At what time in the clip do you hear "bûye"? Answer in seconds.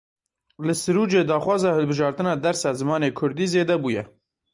3.83-4.03